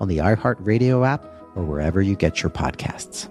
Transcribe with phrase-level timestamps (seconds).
[0.00, 3.28] on the iHeartRadio app or wherever you get your podcasts.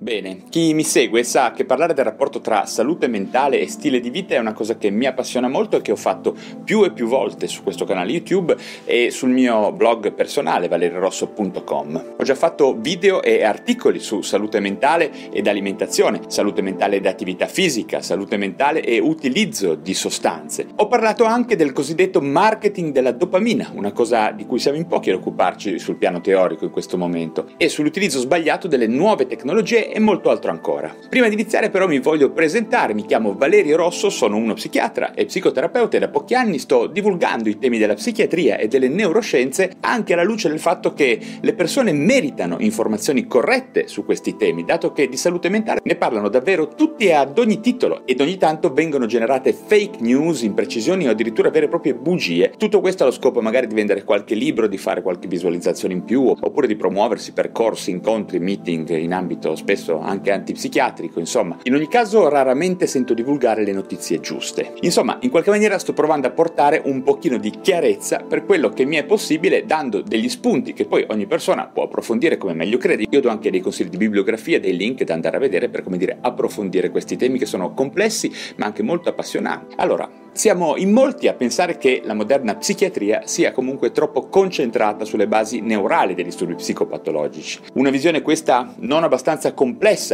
[0.00, 4.10] Bene, chi mi segue sa che parlare del rapporto tra salute mentale e stile di
[4.10, 7.08] vita è una cosa che mi appassiona molto e che ho fatto più e più
[7.08, 12.14] volte su questo canale YouTube e sul mio blog personale valerirosso.com.
[12.16, 17.48] Ho già fatto video e articoli su salute mentale ed alimentazione, salute mentale ed attività
[17.48, 20.64] fisica, salute mentale e utilizzo di sostanze.
[20.76, 25.10] Ho parlato anche del cosiddetto marketing della dopamina, una cosa di cui siamo in pochi
[25.10, 29.98] ad occuparci sul piano teorico in questo momento, e sull'utilizzo sbagliato delle nuove tecnologie e
[29.98, 30.94] molto altro ancora.
[31.08, 35.24] Prima di iniziare però mi voglio presentare, mi chiamo Valerio Rosso, sono uno psichiatra e
[35.24, 40.12] psicoterapeuta e da pochi anni sto divulgando i temi della psichiatria e delle neuroscienze anche
[40.12, 45.08] alla luce del fatto che le persone meritano informazioni corrette su questi temi, dato che
[45.08, 49.06] di salute mentale ne parlano davvero tutti e ad ogni titolo ed ogni tanto vengono
[49.06, 52.52] generate fake news, imprecisioni o addirittura vere e proprie bugie.
[52.56, 56.26] Tutto questo allo scopo magari di vendere qualche libro, di fare qualche visualizzazione in più
[56.28, 61.56] oppure di promuoversi percorsi, incontri, meeting in ambito spesso spesso anche antipsichiatrico, insomma.
[61.62, 64.74] In ogni caso raramente sento divulgare le notizie giuste.
[64.80, 68.84] Insomma, in qualche maniera sto provando a portare un pochino di chiarezza per quello che
[68.84, 73.06] mi è possibile dando degli spunti che poi ogni persona può approfondire come meglio crede.
[73.08, 75.96] Io do anche dei consigli di bibliografia, dei link da andare a vedere per come
[75.96, 79.74] dire approfondire questi temi che sono complessi ma anche molto appassionanti.
[79.78, 85.26] Allora, siamo in molti a pensare che la moderna psichiatria sia comunque troppo concentrata sulle
[85.26, 87.58] basi neurali dei disturbi psicopatologici.
[87.74, 89.67] Una visione questa non abbastanza complessa,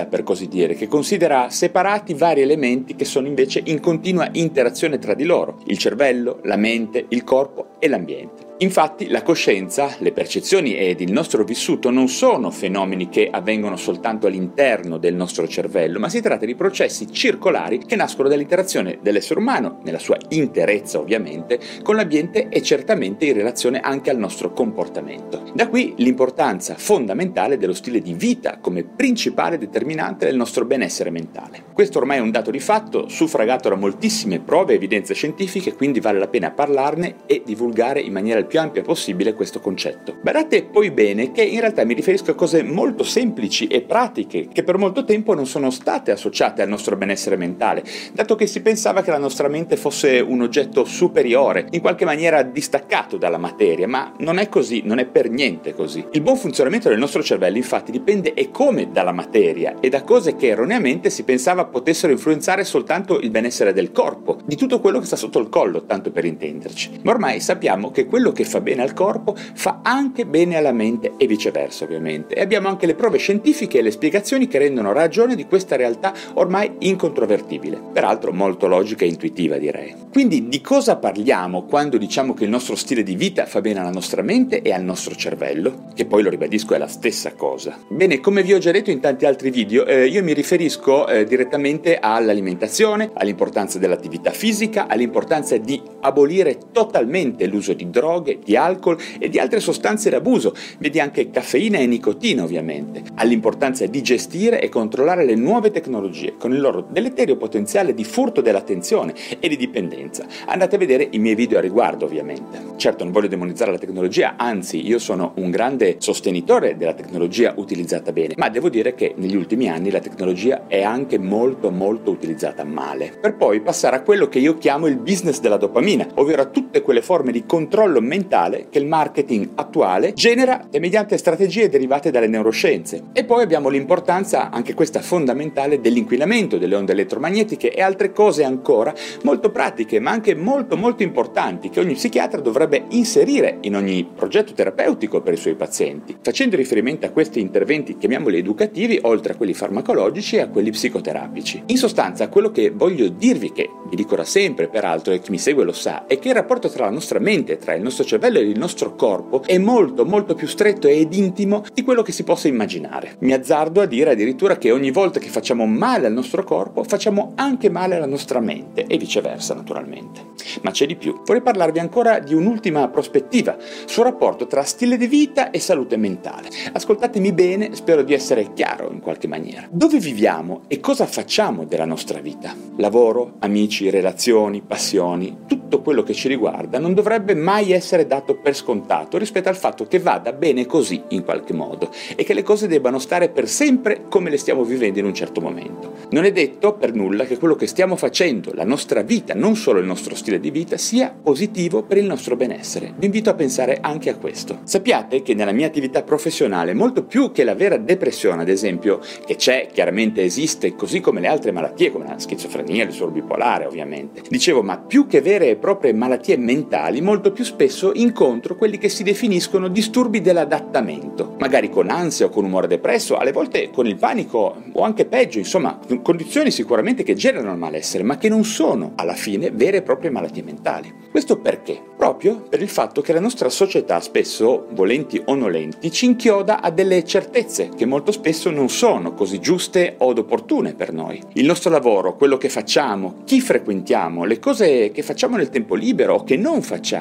[0.07, 5.15] per così dire, che considera separati vari elementi che sono invece in continua interazione tra
[5.15, 8.45] di loro, il cervello, la mente, il corpo e l'ambiente.
[8.59, 14.29] Infatti la coscienza, le percezioni ed il nostro vissuto non sono fenomeni che avvengono soltanto
[14.29, 19.81] all'interno del nostro cervello, ma si tratta di processi circolari che nascono dall'interazione dell'essere umano,
[19.83, 25.43] nella sua interezza ovviamente, con l'ambiente e certamente in relazione anche al nostro comportamento.
[25.53, 31.65] Da qui l'importanza fondamentale dello stile di vita come principale determinante del nostro benessere mentale.
[31.75, 35.99] Questo ormai è un dato di fatto, suffragato da moltissime prove e evidenze scientifiche, quindi
[35.99, 37.43] vale la pena parlarne e
[37.75, 40.17] divulgare in maniera il più ampia possibile questo concetto.
[40.23, 44.63] Badate poi bene che in realtà mi riferisco a cose molto semplici e pratiche che
[44.63, 47.83] per molto tempo non sono state associate al nostro benessere mentale,
[48.13, 52.43] dato che si pensava che la nostra mente fosse un oggetto superiore, in qualche maniera
[52.43, 56.05] distaccato dalla materia, ma non è così, non è per niente così.
[56.13, 60.37] Il buon funzionamento del nostro cervello infatti dipende e come dalla materia e da cose
[60.37, 65.07] che erroneamente si pensava potessero influenzare soltanto il benessere del corpo, di tutto quello che
[65.07, 67.01] sta sotto il collo, tanto per intenderci.
[67.03, 71.15] Ma ormai sappiamo che quello che fa bene al corpo fa anche bene alla mente
[71.17, 72.35] e viceversa ovviamente.
[72.35, 76.13] E abbiamo anche le prove scientifiche e le spiegazioni che rendono ragione di questa realtà
[76.35, 79.95] ormai incontrovertibile, peraltro molto logica e intuitiva direi.
[80.13, 83.91] Quindi di cosa parliamo quando diciamo che il nostro stile di vita fa bene alla
[83.91, 85.87] nostra mente e al nostro cervello?
[85.95, 87.79] Che poi lo ribadisco è la stessa cosa.
[87.89, 91.25] Bene, come vi ho già detto in tanti altri video, eh, io mi riferisco eh,
[91.25, 99.29] direttamente all'alimentazione, all'importanza dell'attività fisica, all'importanza di abolire totalmente l'uso di droghe, di alcol e
[99.29, 105.25] di altre sostanze d'abuso, vedi anche caffeina e nicotina ovviamente, all'importanza di gestire e controllare
[105.25, 110.27] le nuove tecnologie con il loro deleterio potenziale di furto dell'attenzione e di dipendenza.
[110.47, 112.73] Andate a vedere i miei video a riguardo ovviamente.
[112.77, 118.13] Certo non voglio demonizzare la tecnologia, anzi io sono un grande sostenitore della tecnologia utilizzata
[118.13, 122.65] bene, ma devo dire che negli ultimi anni la tecnologia è anche molto molto utilizzata
[122.65, 123.17] male.
[123.21, 126.83] Per poi passare a quello che io chiamo il business della dopamina, ovvero a tutte
[126.83, 133.07] quelle forme di controllo mentale che il marketing attuale genera mediante strategie derivate dalle neuroscienze.
[133.13, 138.95] E poi abbiamo l'importanza, anche questa fondamentale, dell'inquinamento delle onde elettromagnetiche e altre cose ancora
[139.25, 144.53] molto pratiche, ma anche molto molto importanti che ogni psichiatra dovrebbe inserire in ogni progetto
[144.53, 149.55] terapeutico per i suoi pazienti, facendo riferimento a questi interventi, chiamiamoli educativi, oltre a quelli
[149.55, 151.65] farmacologici e a quelli psicoterapici.
[151.67, 155.39] In sostanza, quello che voglio dirvi, che vi dico da sempre peraltro e chi mi
[155.39, 158.39] segue lo sa, è che il rapporto tra la nostra mente, tra il nostro cervello
[158.39, 162.23] e il nostro corpo è molto molto più stretto ed intimo di quello che si
[162.23, 163.17] possa immaginare.
[163.21, 167.33] Mi azzardo a dire addirittura che ogni volta che facciamo male al nostro corpo, facciamo
[167.37, 170.33] anche male alla nostra mente e viceversa naturalmente.
[170.61, 171.23] Ma c'è di più.
[171.25, 173.57] Vorrei parlarvi ancora di un'ultima prospettiva
[173.87, 176.49] sul rapporto tra stile di vita e salute mentale.
[176.73, 179.67] Ascoltatemi bene, spero di essere chiaro in qualche maniera.
[179.71, 182.55] Dove viviamo e cosa facciamo della nostra vita?
[182.77, 188.55] Lavoro, amici, relazioni, passioni, tutto quello che ci riguarda non dovrebbe mai essere dato per
[188.55, 192.69] scontato rispetto al fatto che vada bene così in qualche modo e che le cose
[192.69, 195.93] debbano stare per sempre come le stiamo vivendo in un certo momento.
[196.11, 199.81] Non è detto per nulla che quello che stiamo facendo, la nostra vita, non solo
[199.81, 202.93] il nostro stile di vita, sia positivo per il nostro benessere.
[202.97, 204.61] Vi invito a pensare anche a questo.
[204.65, 209.37] Sappiate che nella mia attività professionale, molto più che la vera depressione, ad esempio, che
[209.37, 214.23] c'è, chiaramente esiste, così come le altre malattie, come la schizofrenia, il disturbo bipolare, ovviamente.
[214.29, 218.89] Dicevo, ma più che vere e proprie malattie mentali, molto più spesso incontro quelli che
[218.89, 223.97] si definiscono disturbi dell'adattamento, magari con ansia o con umore depresso, alle volte con il
[223.97, 229.15] panico o anche peggio, insomma, condizioni sicuramente che generano malessere, ma che non sono alla
[229.15, 230.93] fine vere e proprie malattie mentali.
[231.11, 231.81] Questo perché?
[231.97, 236.71] Proprio per il fatto che la nostra società spesso, volenti o nolenti, ci inchioda a
[236.71, 241.23] delle certezze che molto spesso non sono così giuste o opportune per noi.
[241.35, 246.15] Il nostro lavoro, quello che facciamo, chi frequentiamo, le cose che facciamo nel tempo libero
[246.15, 246.93] o che non facciamo,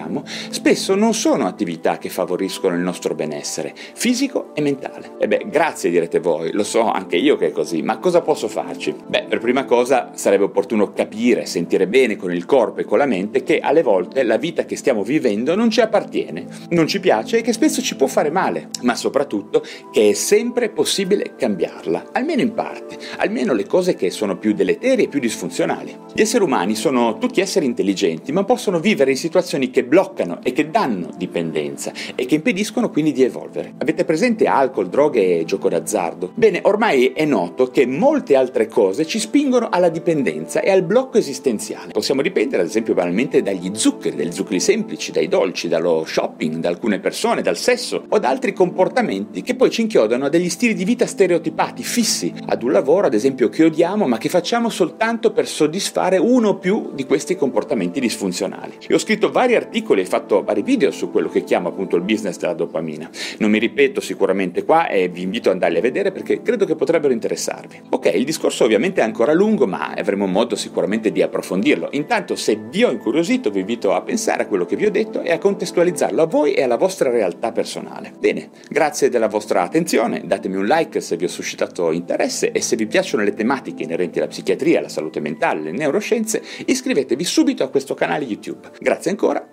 [0.49, 5.13] spesso non sono attività che favoriscono il nostro benessere fisico e mentale.
[5.19, 8.47] E beh, grazie direte voi, lo so anche io che è così, ma cosa posso
[8.47, 8.95] farci?
[9.07, 13.05] Beh, per prima cosa sarebbe opportuno capire, sentire bene con il corpo e con la
[13.05, 17.37] mente che alle volte la vita che stiamo vivendo non ci appartiene, non ci piace
[17.37, 22.41] e che spesso ci può fare male, ma soprattutto che è sempre possibile cambiarla, almeno
[22.41, 25.97] in parte, almeno le cose che sono più deleterie e più disfunzionali.
[26.13, 30.51] Gli esseri umani sono tutti esseri intelligenti, ma possono vivere in situazioni che bloccano e
[30.51, 33.73] che danno dipendenza e che impediscono quindi di evolvere.
[33.77, 36.31] Avete presente alcol, droghe e gioco d'azzardo?
[36.35, 41.17] Bene, ormai è noto che molte altre cose ci spingono alla dipendenza e al blocco
[41.17, 41.91] esistenziale.
[41.91, 46.69] Possiamo dipendere ad esempio banalmente dagli zuccheri, dagli zuccheri semplici, dai dolci, dallo shopping, da
[46.69, 50.73] alcune persone, dal sesso o da altri comportamenti che poi ci inchiodano a degli stili
[50.73, 55.31] di vita stereotipati, fissi, ad un lavoro ad esempio che odiamo ma che facciamo soltanto
[55.31, 58.77] per soddisfare uno o più di questi comportamenti disfunzionali.
[58.87, 62.03] Io ho scritto vari articoli e fatto vari video su quello che chiamo appunto il
[62.03, 63.09] business della dopamina.
[63.39, 66.75] Non mi ripeto sicuramente qua e vi invito ad andarli a vedere perché credo che
[66.75, 67.81] potrebbero interessarvi.
[67.89, 71.89] Ok, il discorso ovviamente è ancora lungo ma avremo modo sicuramente di approfondirlo.
[71.91, 75.21] Intanto se vi ho incuriosito vi invito a pensare a quello che vi ho detto
[75.21, 78.11] e a contestualizzarlo a voi e alla vostra realtà personale.
[78.19, 82.75] Bene, grazie della vostra attenzione, datemi un like se vi ho suscitato interesse e se
[82.75, 87.69] vi piacciono le tematiche inerenti alla psichiatria, alla salute mentale, alle neuroscienze, iscrivetevi subito a
[87.69, 88.69] questo canale YouTube.
[88.79, 89.52] Grazie ancora